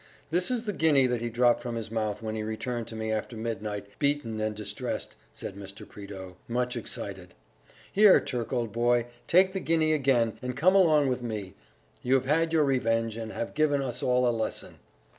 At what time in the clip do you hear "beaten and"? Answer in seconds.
3.99-4.55